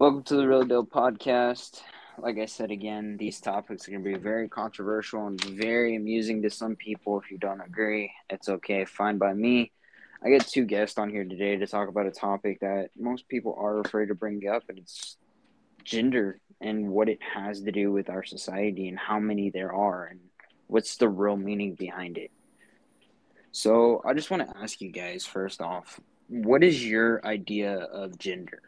[0.00, 1.82] Welcome to the Real Deal Podcast.
[2.18, 6.40] Like I said again, these topics are going to be very controversial and very amusing
[6.42, 7.18] to some people.
[7.18, 9.72] If you don't agree, it's okay, fine by me.
[10.24, 13.56] I get two guests on here today to talk about a topic that most people
[13.58, 15.16] are afraid to bring up, and it's
[15.82, 20.04] gender and what it has to do with our society and how many there are
[20.04, 20.20] and
[20.68, 22.30] what's the real meaning behind it.
[23.50, 28.16] So, I just want to ask you guys first off, what is your idea of
[28.16, 28.62] gender?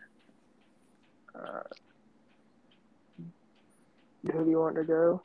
[1.35, 1.63] Uh,
[4.25, 5.23] who do you want to go?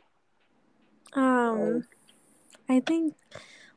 [1.14, 1.86] Um,
[2.70, 3.16] I think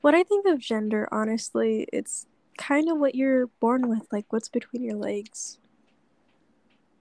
[0.00, 4.48] what I think of gender, honestly, it's kind of what you're born with, like what's
[4.48, 5.58] between your legs.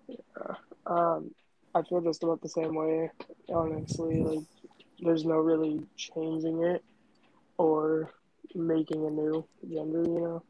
[0.08, 0.56] Yeah.
[0.86, 1.32] Um,
[1.76, 3.12] I feel just about the same way.
[3.54, 4.46] Honestly, like
[5.00, 6.84] there's no really changing it
[7.58, 8.12] or
[8.56, 10.04] making a new gender.
[10.04, 10.44] You know,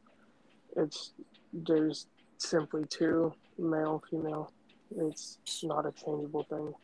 [0.76, 1.12] it's
[1.52, 2.06] there's
[2.38, 4.52] simply two male, female.
[4.96, 6.74] It's not a changeable thing.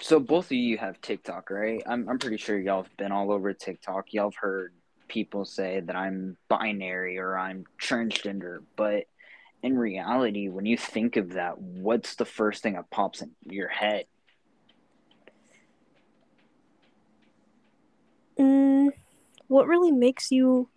[0.00, 1.82] So both of you have TikTok, right?
[1.86, 4.12] I'm I'm pretty sure y'all have been all over TikTok.
[4.12, 4.72] Y'all have heard
[5.08, 9.04] people say that I'm binary or I'm transgender, but
[9.62, 13.68] in reality, when you think of that, what's the first thing that pops in your
[13.68, 14.04] head?
[18.38, 18.90] Mm,
[19.48, 20.68] what really makes you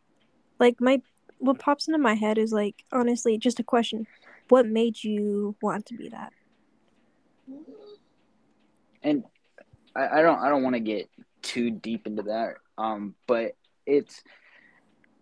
[0.57, 1.01] like my
[1.37, 4.07] what pops into my head is like honestly just a question.
[4.49, 6.33] What made you want to be that?
[9.03, 9.23] And
[9.95, 11.09] I, I don't I don't want to get
[11.41, 12.55] too deep into that.
[12.77, 14.23] Um, but it's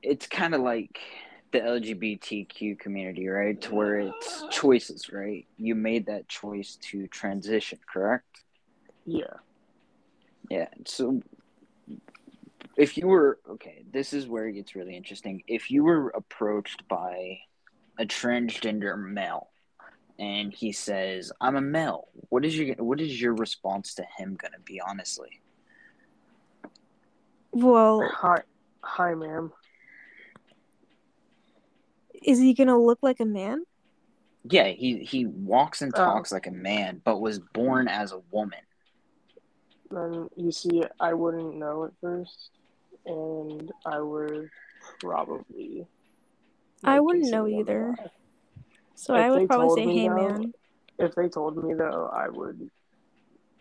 [0.02, 1.00] it's kind of like
[1.52, 3.60] the LGBTQ community, right?
[3.62, 5.48] To where it's choices, right?
[5.58, 8.44] You made that choice to transition, correct?
[9.06, 9.34] Yeah.
[10.50, 10.68] Yeah.
[10.86, 11.22] So
[12.78, 15.44] if you were okay, this is where it gets really interesting.
[15.48, 17.40] If you were approached by
[18.00, 19.50] a transgender male
[20.18, 24.36] and he says, "I'm a male," what is your what is your response to him
[24.36, 24.82] going to be?
[24.82, 25.42] Honestly.
[27.52, 28.42] Well, Hi,
[28.84, 29.52] hi, ma'am.
[32.24, 33.64] is he gonna look like a man?
[34.44, 35.98] Yeah, he he walks and Oh.
[35.98, 38.60] talks like a man, but was born as a woman.
[39.92, 42.52] Then you see, I wouldn't know at first,
[43.06, 44.50] and I would
[45.00, 45.88] probably.
[46.84, 47.96] I wouldn't know either.
[48.96, 50.54] So If I would probably say, "Hey, though- man."
[50.98, 52.70] If they told me though, I would.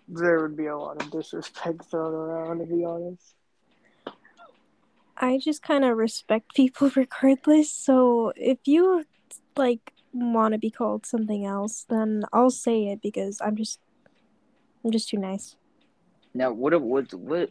[0.09, 3.35] There would be a lot of disrespect thrown around, to be honest.
[5.17, 7.73] I just kind of respect people regardless.
[7.73, 9.05] So if you
[9.57, 13.81] like want to be called something else, then I'll say it because I'm just
[14.85, 15.57] I'm just too nice.
[16.35, 17.51] Now, what what what?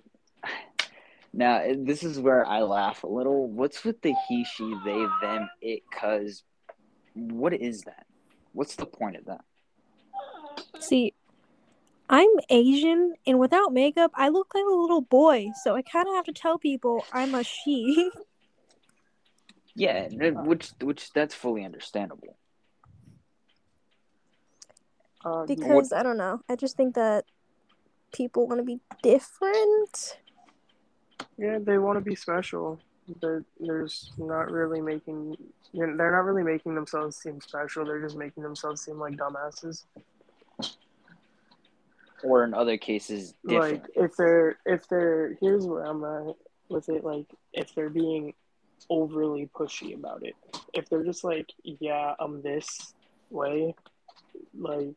[1.33, 3.47] Now, this is where I laugh a little.
[3.47, 6.43] What's with the he, she, they, them, it, cuz?
[7.13, 8.05] What is that?
[8.53, 9.41] What's the point of that?
[10.79, 11.13] See,
[12.09, 15.47] I'm Asian and without makeup, I look like a little boy.
[15.63, 18.11] So I kind of have to tell people I'm a she.
[19.79, 22.35] Yeah, which which that's fully understandable.
[25.23, 26.41] Uh, because I don't know.
[26.49, 27.25] I just think that
[28.11, 30.17] people want to be different.
[31.37, 32.79] Yeah, they want to be special.
[33.21, 35.37] They're, there's not really making.
[35.73, 37.85] They're not really making themselves seem special.
[37.85, 39.83] They're just making themselves seem like dumbasses.
[42.23, 43.73] Or in other cases, different.
[43.73, 46.35] Like if they're if they're here's where I'm at
[46.69, 47.03] with it.
[47.03, 48.33] Like if they're being
[48.89, 50.35] overly pushy about it.
[50.73, 52.93] If they're just like, yeah, I'm this
[53.29, 53.75] way.
[54.57, 54.95] Like,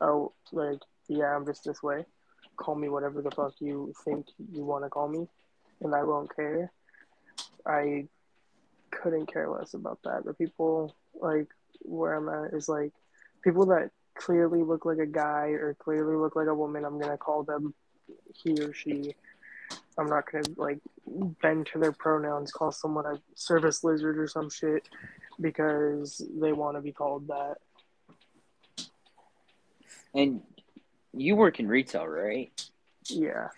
[0.00, 2.04] oh, like yeah, I'm just this way.
[2.56, 5.28] Call me whatever the fuck you think you want to call me,
[5.80, 6.72] and I won't care.
[7.66, 8.06] I
[8.90, 10.24] couldn't care less about that.
[10.24, 11.48] The people like
[11.82, 12.92] where I'm at is like
[13.42, 16.84] people that clearly look like a guy or clearly look like a woman.
[16.84, 17.74] I'm gonna call them
[18.34, 19.14] he or she.
[19.96, 24.50] I'm not gonna like bend to their pronouns, call someone a service lizard or some
[24.50, 24.88] shit
[25.40, 27.56] because they want to be called that.
[30.14, 30.42] And
[31.12, 32.50] you work in retail, right?
[33.08, 33.48] Yeah.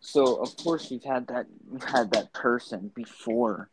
[0.00, 3.70] So of course you've had that you've had that person before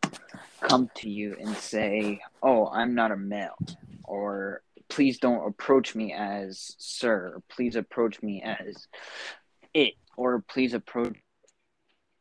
[0.61, 3.57] come to you and say, "Oh, I'm not a male,"
[4.03, 8.87] or "Please don't approach me as sir," or "Please approach me as
[9.73, 11.17] it," or "Please approach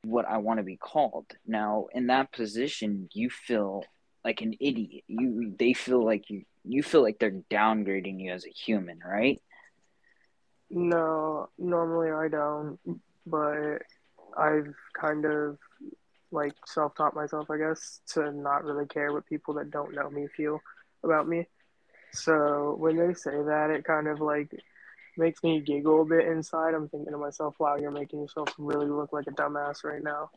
[0.03, 3.85] what I want to be called." Now, in that position, you feel
[4.25, 5.05] like an idiot.
[5.07, 9.41] You they feel like you you feel like they're downgrading you as a human, right?
[10.69, 12.79] No, normally I don't,
[13.31, 13.83] but
[14.37, 15.59] I've kind of
[16.33, 20.11] like self taught myself, I guess, to not really care what people that don't know
[20.11, 20.61] me feel
[21.03, 21.47] about me.
[22.13, 24.53] So when they say that, it kind of like
[25.17, 26.75] makes me giggle a bit inside.
[26.75, 30.31] I'm thinking to myself, wow, you're making yourself really look like a dumbass right now.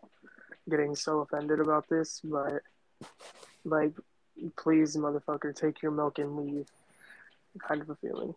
[0.69, 2.61] Getting so offended about this, but
[3.65, 3.93] like,
[4.57, 6.67] please, motherfucker, take your milk and leave.
[7.67, 8.33] Kind of a feeling.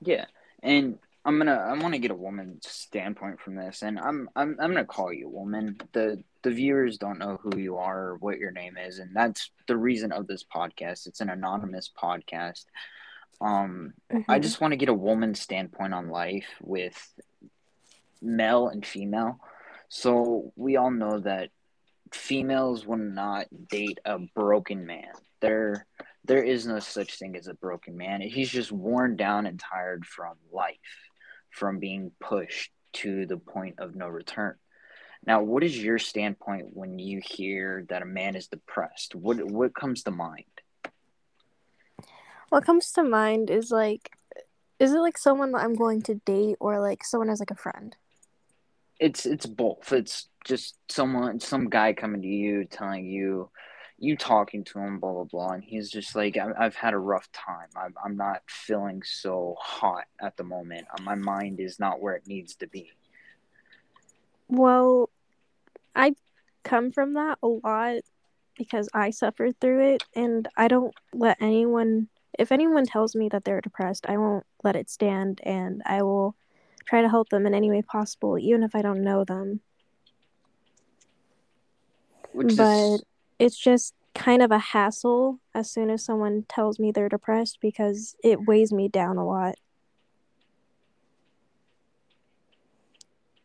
[0.00, 0.26] Yeah,
[0.62, 0.98] and
[1.28, 4.70] I'm gonna I want to get a woman's standpoint from this, and I'm I'm I'm
[4.72, 5.76] gonna call you a woman.
[5.92, 9.50] the The viewers don't know who you are or what your name is, and that's
[9.66, 11.06] the reason of this podcast.
[11.06, 12.64] It's an anonymous podcast.
[13.42, 14.30] Um, mm-hmm.
[14.30, 16.96] I just want to get a woman's standpoint on life with
[18.22, 19.38] male and female.
[19.88, 21.50] So we all know that
[22.10, 25.12] females will not date a broken man.
[25.40, 25.86] There,
[26.24, 28.20] there is no such thing as a broken man.
[28.22, 30.76] He's just worn down and tired from life,
[31.50, 34.54] from being pushed to the point of no return.
[35.26, 39.14] Now, what is your standpoint when you hear that a man is depressed?
[39.14, 40.44] What what comes to mind?
[42.48, 44.12] What comes to mind is like,
[44.78, 47.56] is it like someone that I'm going to date or like someone as like a
[47.56, 47.94] friend?
[48.98, 49.92] It's it's both.
[49.92, 53.50] It's just someone, some guy coming to you, telling you,
[53.98, 57.30] you talking to him, blah blah blah, and he's just like, I've had a rough
[57.32, 57.68] time.
[57.76, 60.86] I'm I'm not feeling so hot at the moment.
[60.92, 62.92] Uh, my mind is not where it needs to be.
[64.48, 65.10] Well,
[65.94, 66.14] I
[66.62, 68.02] come from that a lot
[68.56, 72.08] because I suffered through it, and I don't let anyone
[72.38, 76.36] if anyone tells me that they're depressed, I won't let it stand and I will
[76.86, 79.60] try to help them in any way possible, even if I don't know them.
[82.32, 83.04] Which but is...
[83.38, 88.16] it's just kind of a hassle as soon as someone tells me they're depressed because
[88.24, 89.54] it weighs me down a lot.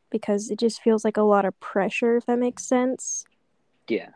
[0.10, 3.26] Because it just feels like a lot of pressure, if that makes sense.
[3.88, 4.10] Yeah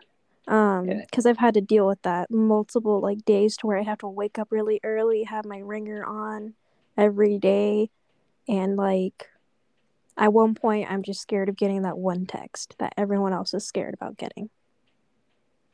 [0.48, 1.32] um because yeah.
[1.32, 4.40] i've had to deal with that multiple like days to where i have to wake
[4.40, 6.54] up really early have my ringer on
[6.96, 7.90] every day
[8.48, 9.30] and like
[10.16, 13.66] at one point i'm just scared of getting that one text that everyone else is
[13.66, 14.50] scared about getting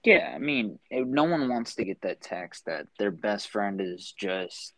[0.03, 4.13] yeah i mean no one wants to get that text that their best friend is
[4.17, 4.73] just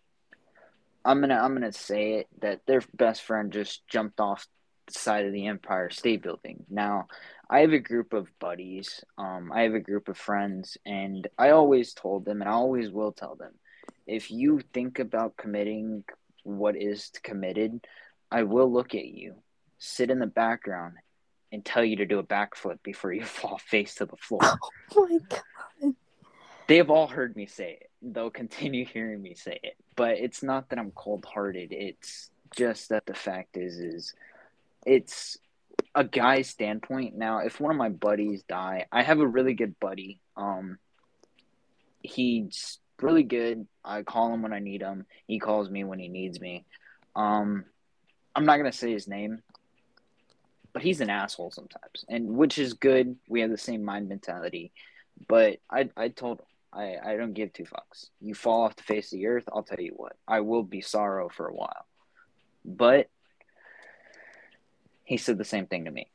[1.03, 4.47] i'm gonna i'm gonna say it that their best friend just jumped off
[4.87, 7.07] the side of the empire state building now
[7.49, 9.03] I have a group of buddies.
[9.17, 12.89] Um, I have a group of friends, and I always told them, and I always
[12.89, 13.53] will tell them,
[14.07, 16.03] if you think about committing
[16.43, 17.85] what is committed,
[18.31, 19.35] I will look at you,
[19.77, 20.95] sit in the background,
[21.55, 24.41] and tell you to do a backflip before you fall face to the floor.
[24.95, 25.95] Oh my god!
[26.67, 27.89] They have all heard me say it.
[28.01, 31.71] They'll continue hearing me say it, but it's not that I'm cold hearted.
[31.71, 34.13] It's just that the fact is, is
[34.85, 35.37] it's
[35.93, 39.77] a guy's standpoint now if one of my buddies die i have a really good
[39.79, 40.77] buddy um
[42.01, 46.07] he's really good i call him when i need him he calls me when he
[46.07, 46.65] needs me
[47.15, 47.65] um
[48.35, 49.41] i'm not going to say his name
[50.75, 54.71] but he's an asshole sometimes and which is good we have the same mind mentality
[55.27, 58.83] but i i told him i i don't give two fucks you fall off the
[58.83, 61.85] face of the earth i'll tell you what i will be sorrow for a while
[62.65, 63.09] but
[65.05, 66.07] he said the same thing to me.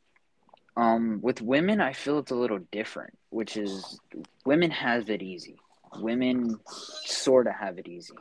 [0.76, 3.98] Um, with women, I feel it's a little different, which is
[4.44, 5.56] women have it easy.
[5.96, 6.58] Women
[7.04, 8.14] sort of have it easy.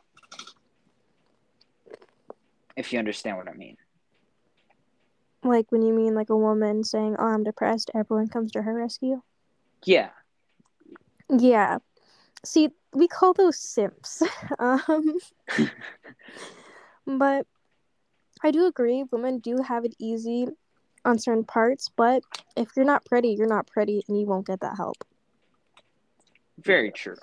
[2.75, 3.77] If you understand what I mean.
[5.43, 8.73] Like when you mean like a woman saying, "Oh, I'm depressed," everyone comes to her
[8.73, 9.21] rescue.
[9.85, 10.09] Yeah.
[11.29, 11.79] Yeah.
[12.43, 14.23] See, we call those simps.
[14.59, 15.19] um,
[17.05, 17.45] but
[18.41, 20.47] I do agree, women do have it easy
[21.05, 22.23] on certain parts, but
[22.55, 24.97] if you're not pretty, you're not pretty and you won't get that help.
[26.57, 27.17] Very true.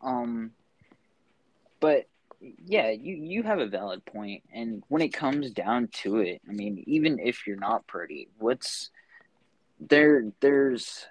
[0.00, 0.52] Um
[1.80, 2.06] but
[2.64, 6.52] yeah, you you have a valid point and when it comes down to it, I
[6.52, 8.90] mean, even if you're not pretty, what's
[9.80, 11.06] there there's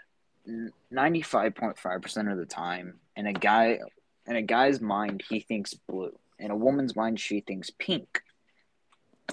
[0.47, 3.79] 95.5% of the time in a guy
[4.25, 6.17] in a guy's mind he thinks blue.
[6.39, 8.21] In a woman's mind she thinks pink.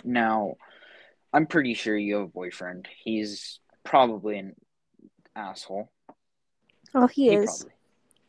[0.05, 0.55] Now,
[1.33, 2.89] I'm pretty sure you have a boyfriend.
[3.03, 4.55] He's probably an
[5.35, 5.91] asshole.
[6.95, 7.45] Oh, he, he is.
[7.45, 7.75] Probably,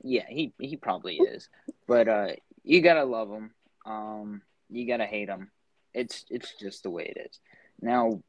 [0.03, 1.49] yeah, he he probably is.
[1.87, 2.27] But uh,
[2.63, 3.51] you gotta love him.
[3.85, 5.51] Um, you gotta hate them.
[5.93, 7.39] It's it's just the way it is.
[7.81, 8.21] Now,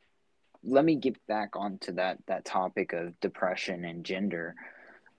[0.63, 4.55] let me get back onto that that topic of depression and gender.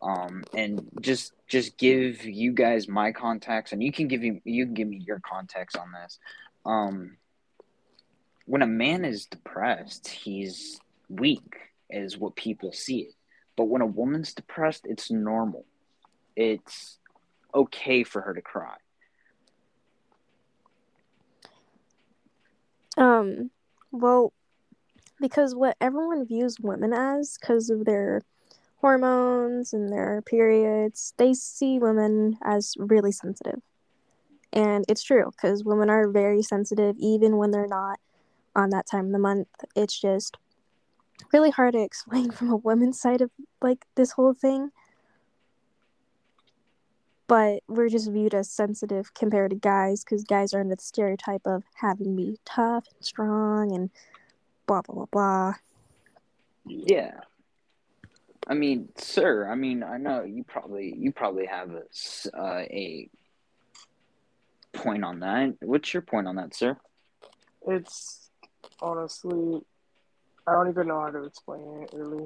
[0.02, 4.66] Um, and just just give you guys my contacts, and you can give you you
[4.66, 6.18] can give me your contacts on this.
[6.66, 7.18] Um,
[8.46, 11.56] when a man is depressed, he's weak,
[11.90, 13.14] is what people see it.
[13.56, 15.66] But when a woman's depressed, it's normal.
[16.36, 16.98] It's
[17.54, 18.76] okay for her to cry.
[23.02, 23.50] Um,
[23.92, 24.32] well,
[25.20, 28.22] because what everyone views women as, because of their
[28.78, 33.60] hormones and their periods, they see women as really sensitive.
[34.54, 38.00] And it's true because women are very sensitive even when they're not
[38.56, 39.48] on that time of the month.
[39.76, 40.38] It's just
[41.34, 43.32] really hard to explain from a woman's side of
[43.64, 44.70] like this whole thing.
[47.32, 51.44] But we're just viewed as sensitive compared to guys because guys are under the stereotype
[51.46, 53.90] of having to be tough and strong and
[54.68, 55.54] blah blah blah blah.
[56.66, 57.22] Yeah.
[58.48, 59.48] I mean, sir.
[59.50, 63.10] I mean, I know you probably you probably have a, uh, a
[64.74, 65.56] point on that.
[65.62, 66.76] What's your point on that, sir?
[67.66, 68.30] It's
[68.82, 69.62] honestly,
[70.46, 71.92] I don't even know how to explain it.
[71.94, 72.26] Really,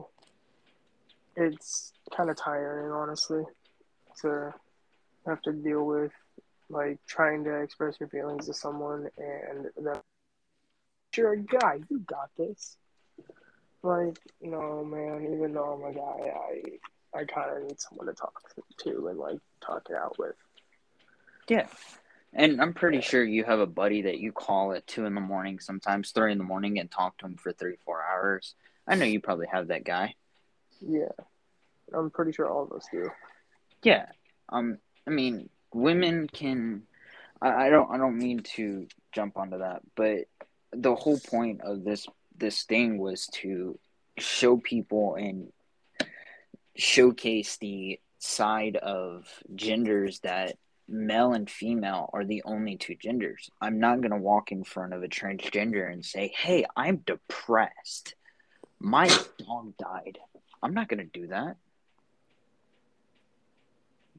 [1.35, 3.43] it's kind of tiring, honestly,
[4.21, 4.51] to
[5.25, 6.11] have to deal with
[6.69, 10.03] like trying to express your feelings to someone and that
[11.15, 12.77] you're a guy, you got this.
[13.83, 15.31] Like, no, man.
[15.33, 18.41] Even though I'm a guy, I I kind of need someone to talk
[18.79, 20.35] to and like talk it out with.
[21.47, 21.67] Yeah.
[22.33, 25.21] And I'm pretty sure you have a buddy that you call at two in the
[25.21, 28.55] morning, sometimes three in the morning, and talk to him for three, four hours.
[28.85, 30.15] I know you probably have that guy.
[30.81, 31.13] Yeah,
[31.93, 33.09] I'm pretty sure all of us do.
[33.83, 34.07] Yeah.
[34.49, 34.79] Um.
[35.07, 36.83] I mean, women can.
[37.41, 37.91] I, I don't.
[37.91, 40.25] I don't mean to jump onto that, but
[40.71, 42.07] the whole point of this
[42.37, 43.79] this thing was to
[44.17, 45.51] show people and
[46.75, 50.57] showcase the side of genders that
[50.87, 53.49] male and female are the only two genders.
[53.61, 58.15] I'm not going to walk in front of a transgender and say, hey, I'm depressed.
[58.79, 60.19] My dog died.
[60.61, 61.57] I'm not going to do that.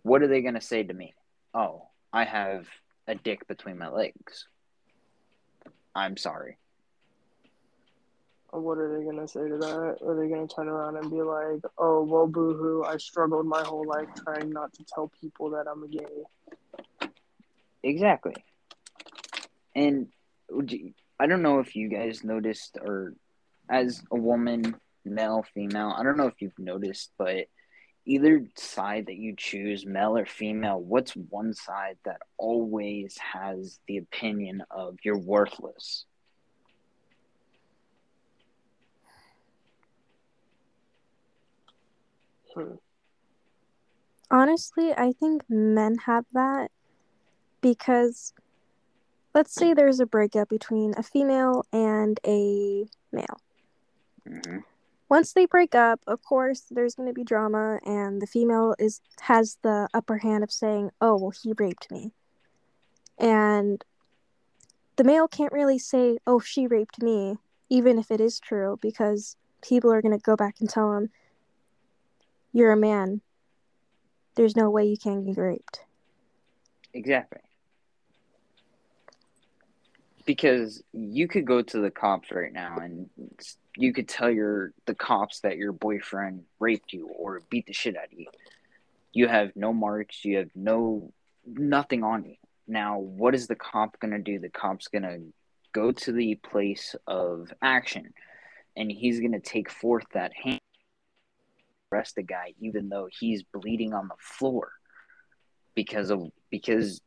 [0.06, 1.14] What are they going to say to me?
[1.52, 2.68] Oh, I have
[3.08, 4.46] a dick between my legs.
[5.96, 6.58] I'm sorry.
[8.50, 9.98] What are they gonna say to that?
[10.06, 12.84] Are they gonna turn around and be like, "Oh, well, boohoo!
[12.84, 17.08] I struggled my whole life trying not to tell people that I'm gay."
[17.82, 18.34] Exactly.
[19.75, 20.08] And
[21.18, 23.14] I don't know if you guys noticed, or
[23.68, 27.48] as a woman, male, female, I don't know if you've noticed, but
[28.06, 33.98] either side that you choose, male or female, what's one side that always has the
[33.98, 36.06] opinion of you're worthless?
[42.54, 42.75] Hmm.
[44.30, 46.70] Honestly, I think men have that
[47.60, 48.32] because
[49.34, 53.40] let's say there's a breakup between a female and a male.
[54.28, 54.58] Mm-hmm.
[55.08, 59.00] Once they break up, of course, there's going to be drama, and the female is
[59.20, 62.12] has the upper hand of saying, "Oh, well, he raped me,"
[63.18, 63.84] and
[64.96, 67.36] the male can't really say, "Oh, she raped me,"
[67.68, 71.10] even if it is true, because people are going to go back and tell him,
[72.52, 73.20] "You're a man.
[74.34, 75.84] There's no way you can get raped."
[76.92, 77.40] Exactly
[80.26, 83.09] because you could go to the cops right now and
[83.76, 87.97] you could tell your the cops that your boyfriend raped you or beat the shit
[87.97, 88.26] out of you.
[89.12, 91.12] You have no marks, you have no
[91.47, 92.37] nothing on you.
[92.66, 94.40] Now, what is the cop going to do?
[94.40, 95.21] The cop's going to
[95.73, 98.12] go to the place of action
[98.76, 100.61] and he's going to take forth that hand
[101.92, 104.73] arrest the guy even though he's bleeding on the floor
[105.75, 107.00] because of because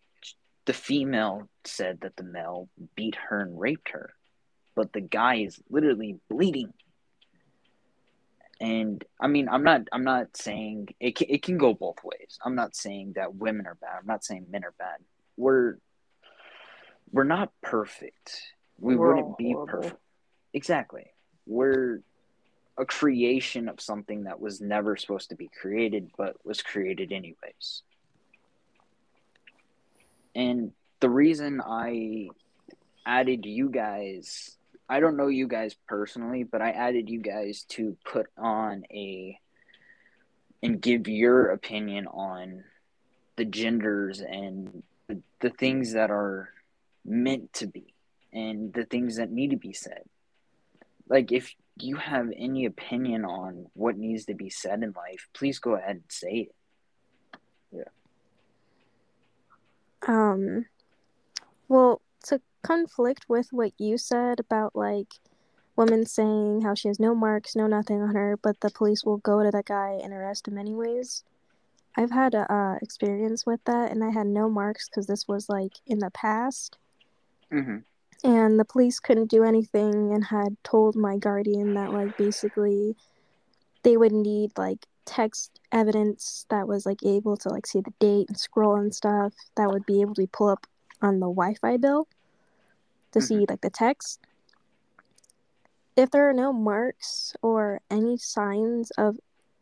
[0.69, 4.13] the female said that the male beat her and raped her,
[4.75, 6.71] but the guy is literally bleeding.
[8.61, 12.37] And I mean, I'm not, I'm not saying it can, it can go both ways.
[12.45, 13.97] I'm not saying that women are bad.
[13.99, 14.99] I'm not saying men are bad.
[15.37, 15.79] We're,
[17.11, 18.39] we're not perfect.
[18.77, 19.99] We we're wouldn't be perfect.
[20.53, 21.07] Exactly.
[21.47, 22.01] We're
[22.77, 27.81] a creation of something that was never supposed to be created, but was created anyways.
[30.35, 32.29] And the reason I
[33.05, 34.57] added you guys,
[34.87, 39.39] I don't know you guys personally, but I added you guys to put on a
[40.61, 42.63] and give your opinion on
[43.37, 46.49] the genders and the, the things that are
[47.05, 47.93] meant to be
[48.33, 50.03] and the things that need to be said.
[51.07, 55.59] Like, if you have any opinion on what needs to be said in life, please
[55.59, 56.55] go ahead and say it.
[60.07, 60.65] Um,
[61.67, 65.13] well, to conflict with what you said about like
[65.75, 69.17] women saying how she has no marks, no nothing on her, but the police will
[69.17, 71.23] go to that guy and arrest him anyways.
[71.95, 75.49] I've had a uh, experience with that, and I had no marks because this was
[75.49, 76.77] like in the past.
[77.51, 77.77] Mm-hmm.
[78.23, 82.95] and the police couldn't do anything and had told my guardian that like basically
[83.81, 88.29] they would need like text evidence that was like able to like see the date
[88.29, 90.67] and scroll and stuff that would be able to pull up
[91.01, 92.07] on the Wi-Fi bill
[93.11, 94.19] to see like the text.
[95.97, 99.17] If there are no marks or any signs of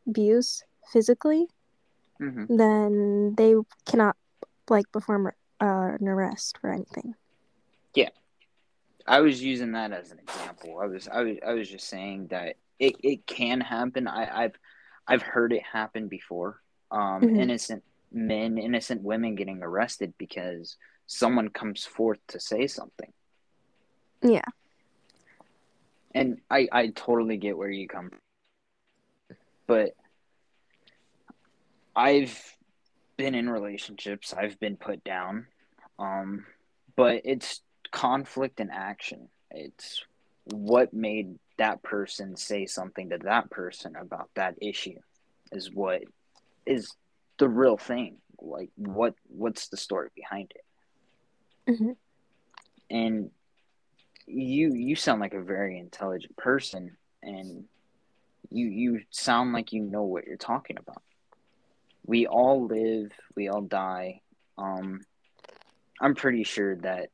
[0.08, 1.48] abuse physically,
[2.20, 4.18] hmm then they cannot
[4.70, 5.27] like perform
[5.62, 7.16] uh, an arrest for anything.
[7.96, 8.10] Yeah,
[9.08, 10.80] I was using that as an example.
[10.80, 14.08] I was I was I was just saying that it, it can happen.
[14.08, 14.56] I, I've
[15.08, 16.62] I've heard it happen before.
[16.92, 17.38] Um, Mhm.
[17.40, 23.12] innocent men, innocent women getting arrested because someone comes forth to say something.
[24.22, 24.46] Yeah.
[26.14, 29.38] And I I totally get where you come from.
[29.68, 29.96] But
[31.96, 32.58] I've
[33.18, 34.34] been in relationships.
[34.34, 35.48] I've been put down.
[36.00, 36.46] Um,
[36.96, 37.62] but it's
[37.92, 39.30] conflict and action.
[39.52, 40.06] It's
[40.51, 45.00] what made that person say something to that person about that issue
[45.51, 46.04] is what
[46.66, 46.96] is
[47.38, 48.18] the real thing.
[48.42, 51.72] Like what what's the story behind it?
[51.72, 51.96] Mhm.
[52.89, 53.32] And
[54.27, 57.66] you you sound like a very intelligent person and
[58.50, 61.01] you you sound like you know what you're talking about.
[62.06, 64.22] We all live, we all die.
[64.58, 65.01] Um
[66.00, 67.10] I'm pretty sure that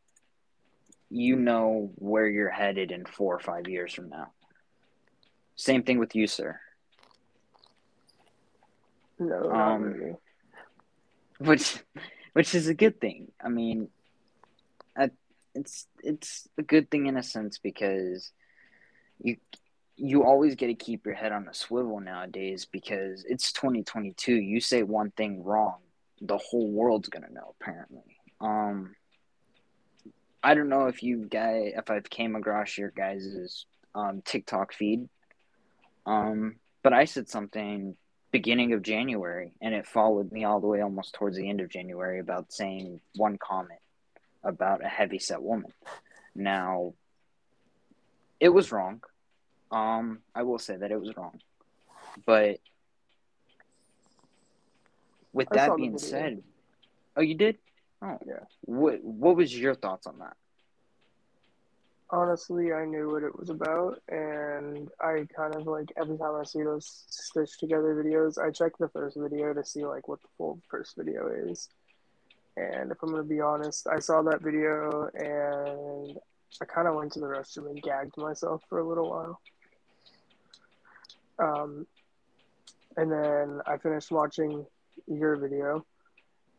[1.14, 4.32] you know where you're headed in 4 or 5 years from now.
[5.56, 6.60] Same thing with you, sir.
[9.20, 10.16] No, Um, really.
[11.40, 11.78] which
[12.34, 13.32] which is a good thing.
[13.40, 13.90] I mean,
[14.96, 15.10] uh,
[15.54, 18.32] it's it's a good thing in a sense because
[19.20, 19.38] you
[19.96, 24.34] you always get to keep your head on a swivel nowadays because it's 2022.
[24.34, 25.78] You say one thing wrong,
[26.22, 27.54] the whole world's gonna know.
[27.62, 28.96] Apparently, um,
[30.44, 35.08] I don't know if you guys if I've came across your guys' um, TikTok feed,
[36.06, 37.96] um, but I said something
[38.32, 41.70] beginning of January, and it followed me all the way almost towards the end of
[41.70, 43.80] January about saying one comment
[44.44, 45.72] about a heavy set woman.
[46.36, 46.94] Now,
[48.40, 49.04] it was wrong.
[49.72, 51.40] Um, I will say that it was wrong,
[52.26, 52.60] but
[55.32, 56.44] with I that being said,
[57.16, 57.58] oh, you did?
[58.26, 58.44] Yeah.
[58.62, 60.36] What What was your thoughts on that?
[62.10, 66.44] Honestly, I knew what it was about, and I kind of like every time I
[66.44, 70.28] see those stitched together videos, I check the first video to see like what the
[70.38, 71.70] full first video is.
[72.56, 76.20] And if I'm gonna be honest, I saw that video and
[76.62, 79.42] I kind of went to the restroom and gagged myself for a little while.
[81.40, 81.88] Um,
[82.96, 84.68] and then I finished watching
[85.08, 85.84] your video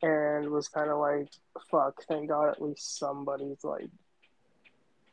[0.04, 1.28] and was kind of like,
[1.70, 3.88] fuck, thank God at least somebody's like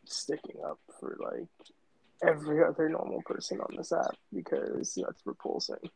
[0.05, 1.47] sticking up for like
[2.21, 5.89] every other normal person on this app because that's repulsing.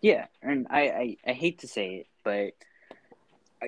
[0.00, 2.52] Yeah, and I, I, I hate to say it, but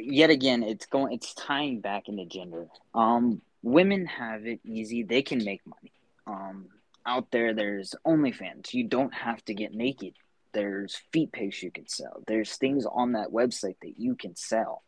[0.01, 2.69] yet again, it's going it's tying back into gender.
[2.95, 5.93] Um, women have it easy; they can make money.
[6.27, 6.69] Um,
[7.05, 8.73] out there, there's OnlyFans.
[8.73, 10.15] You don't have to get naked.
[10.59, 12.21] There's feet pics you can sell.
[12.27, 14.83] There's things on that website that you can sell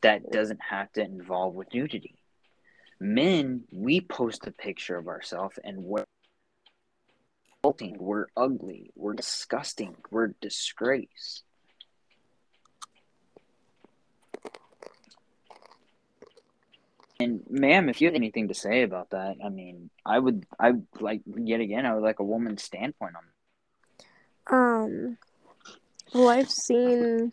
[0.00, 2.14] that doesn't have to involve with nudity.
[2.98, 6.04] Men, we post a picture of ourselves and we're
[7.98, 11.42] we're ugly, we're disgusting, we're disgrace.
[17.20, 20.72] And ma'am, if you have anything to say about that, I mean, I would, I
[20.98, 23.22] like yet again, I would like a woman's standpoint on.
[24.50, 25.18] Um,
[26.14, 27.32] well, I've seen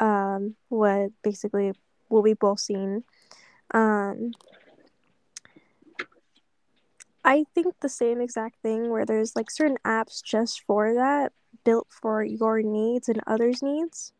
[0.00, 1.72] um what basically
[2.08, 3.04] what we both seen.
[3.72, 4.32] Um,
[7.24, 11.32] I think the same exact thing where there's like certain apps just for that,
[11.64, 14.12] built for your needs and others' needs.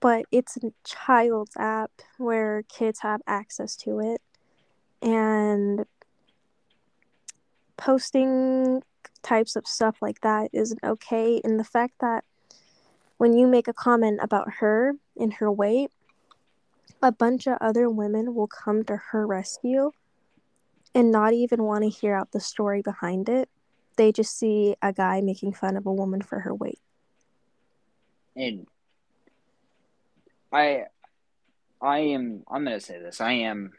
[0.00, 4.20] But it's a child's app where kids have access to it.
[5.00, 5.86] And
[7.76, 8.82] posting
[9.26, 11.40] types of stuff like that isn't okay.
[11.42, 12.24] And the fact that
[13.18, 15.90] when you make a comment about her and her weight,
[17.02, 19.90] a bunch of other women will come to her rescue
[20.94, 23.48] and not even want to hear out the story behind it.
[23.96, 26.80] They just see a guy making fun of a woman for her weight.
[28.34, 28.66] And
[30.52, 30.84] I,
[31.80, 32.42] I am.
[32.50, 33.20] I'm gonna say this.
[33.20, 33.72] I am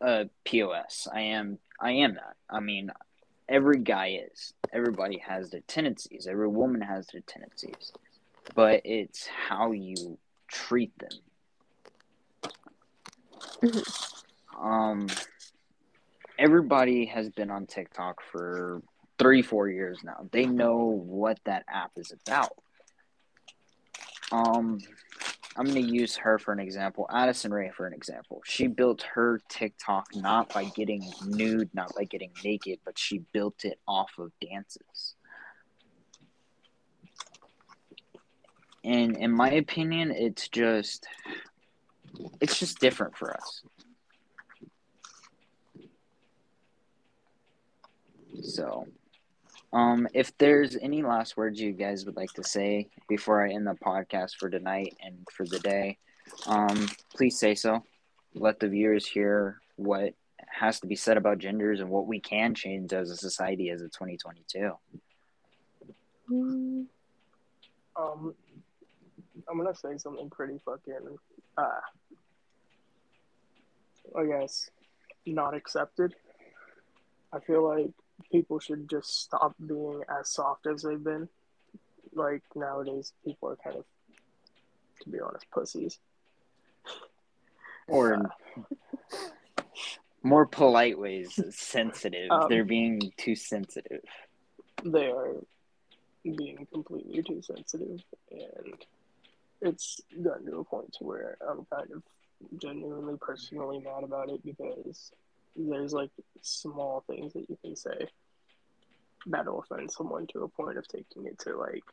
[0.00, 1.08] a pos.
[1.12, 1.58] I am.
[1.80, 2.36] I am that.
[2.48, 2.90] I mean,
[3.48, 4.52] every guy is.
[4.74, 6.26] Everybody has their tendencies.
[6.26, 7.92] Every woman has their tendencies,
[8.54, 11.10] but it's how you treat them.
[14.60, 15.06] Um,
[16.38, 18.82] everybody has been on TikTok for
[19.18, 20.26] three, four years now.
[20.32, 22.52] They know what that app is about.
[24.32, 24.80] Um,
[25.56, 27.06] I'm going to use her for an example.
[27.12, 28.42] Addison Rae for an example.
[28.44, 33.64] She built her TikTok not by getting nude, not by getting naked, but she built
[33.64, 35.14] it off of dances.
[38.82, 41.06] And in my opinion, it's just
[42.40, 43.62] it's just different for us.
[48.42, 48.86] So,
[49.74, 53.66] um, if there's any last words you guys would like to say before I end
[53.66, 55.98] the podcast for tonight and for the day,
[56.46, 57.82] um, please say so.
[58.34, 60.14] Let the viewers hear what
[60.48, 63.82] has to be said about genders and what we can change as a society as
[63.82, 64.70] of 2022.
[67.96, 68.34] Um,
[69.48, 71.18] I'm gonna say something pretty fucking,
[71.58, 71.80] uh,
[74.16, 74.70] I guess,
[75.26, 76.14] not accepted.
[77.32, 77.90] I feel like
[78.30, 81.28] people should just stop being as soft as they've been.
[82.14, 83.84] Like nowadays, people are kind of,
[85.02, 85.98] to be honest, pussies.
[87.88, 88.26] Or in
[90.22, 92.30] more polite ways, sensitive.
[92.30, 94.02] Um, They're being too sensitive.
[94.84, 95.34] They are
[96.22, 98.74] being completely too sensitive, and
[99.60, 102.02] it's gotten to a point to where I'm kind of
[102.58, 105.12] genuinely personally mad about it because
[105.56, 106.10] there's like
[106.42, 108.08] small things that you can say
[109.26, 111.84] that'll offend someone to a point of taking it to like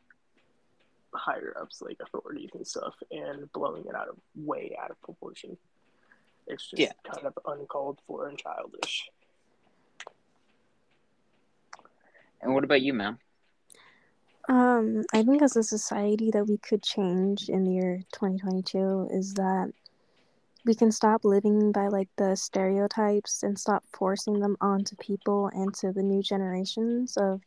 [1.14, 5.56] higher ups like authorities and stuff and blowing it out of way out of proportion.
[6.46, 6.92] It's just Yeah.
[7.10, 9.08] kind of uncalled for and childish.
[12.40, 13.18] And what about you, ma'am?
[14.48, 19.34] Um, I think as a society that we could change in the year 2022 is
[19.34, 19.72] that
[20.64, 25.74] we can stop living by like the stereotypes and stop forcing them onto people and
[25.74, 27.40] to the new generations of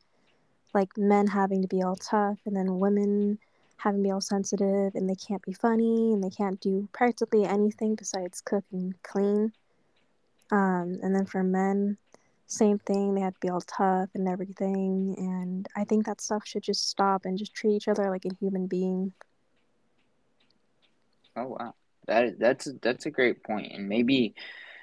[0.74, 3.40] like men having to be all tough and then women
[3.78, 7.46] having to be all sensitive and they can't be funny and they can't do practically
[7.46, 9.54] anything besides cook and clean.
[10.52, 11.98] Um, and then for men,
[12.48, 13.16] same thing.
[13.16, 15.16] They have to be all tough and everything.
[15.18, 18.36] And I think that stuff should just stop and just treat each other like a
[18.40, 19.14] human being.
[21.36, 21.74] Oh wow,
[22.08, 24.36] that that's that's a great point, and maybe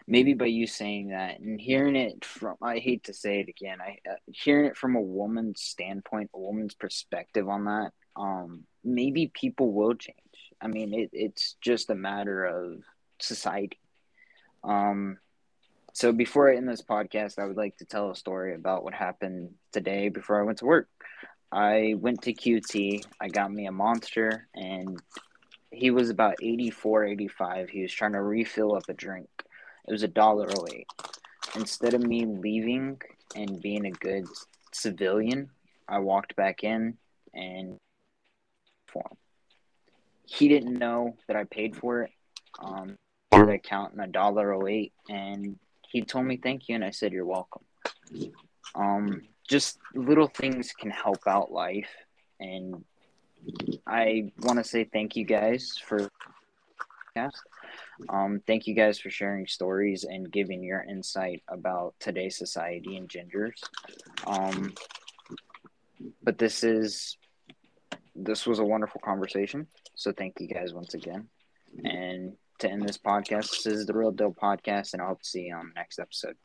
[0.06, 3.78] maybe by you saying that and hearing it from I hate to say it again,
[3.80, 9.30] I uh, hearing it from a woman's standpoint, a woman's perspective on that, um, maybe
[9.32, 10.16] people will change.
[10.60, 12.82] I mean, it, it's just a matter of
[13.20, 13.80] society.
[14.64, 15.18] Um,
[15.92, 18.94] so before I end this podcast, I would like to tell a story about what
[18.94, 20.88] happened today before I went to work.
[21.50, 23.04] I went to QT.
[23.20, 24.98] I got me a monster, and
[25.72, 27.70] he was about 84, 85.
[27.70, 29.28] He was trying to refill up a drink.
[29.88, 30.86] It was a dollar oh eight.
[31.56, 33.00] Instead of me leaving
[33.34, 34.26] and being a good
[34.72, 35.50] civilian,
[35.88, 36.96] I walked back in
[37.34, 37.76] and
[38.86, 39.16] for him.
[40.24, 42.10] He didn't know that I paid for it.
[42.60, 42.96] Um,
[43.30, 45.58] the account in a dollar oh eight, and
[45.88, 47.64] he told me thank you, and I said you're welcome.
[48.74, 51.90] Um, just little things can help out life,
[52.40, 52.84] and
[53.86, 56.08] I want to say thank you guys for.
[58.08, 63.08] Um, thank you guys for sharing stories and giving your insight about today's society and
[63.08, 63.60] genders.
[64.26, 64.74] Um,
[66.22, 67.16] but this is
[68.14, 69.66] this was a wonderful conversation.
[69.94, 71.28] So thank you guys once again.
[71.84, 75.28] And to end this podcast, this is the Real Deal Podcast, and I hope to
[75.28, 76.36] see you on the next episode.